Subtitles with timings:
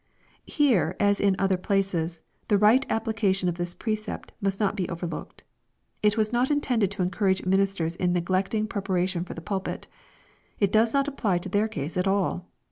[0.47, 5.43] ']Here, as in other places, the right application of this precept must not be overlooked.
[6.01, 9.85] It was not intended to encourage ministers in neglecting preparation for the pulpit.
[10.59, 12.47] It does not apply to their case at all.